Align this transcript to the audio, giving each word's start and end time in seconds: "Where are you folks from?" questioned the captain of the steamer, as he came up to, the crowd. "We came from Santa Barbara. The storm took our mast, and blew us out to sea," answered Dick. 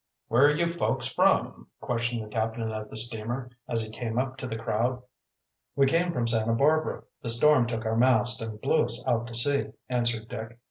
"Where 0.29 0.47
are 0.47 0.55
you 0.55 0.65
folks 0.67 1.05
from?" 1.09 1.67
questioned 1.79 2.23
the 2.23 2.27
captain 2.27 2.71
of 2.71 2.89
the 2.89 2.97
steamer, 2.97 3.51
as 3.67 3.83
he 3.83 3.91
came 3.91 4.17
up 4.17 4.35
to, 4.37 4.47
the 4.47 4.55
crowd. 4.55 5.03
"We 5.75 5.85
came 5.85 6.11
from 6.11 6.25
Santa 6.25 6.53
Barbara. 6.53 7.03
The 7.21 7.29
storm 7.29 7.67
took 7.67 7.85
our 7.85 7.95
mast, 7.95 8.41
and 8.41 8.59
blew 8.59 8.83
us 8.85 9.07
out 9.07 9.27
to 9.27 9.35
sea," 9.35 9.73
answered 9.89 10.27
Dick. 10.27 10.57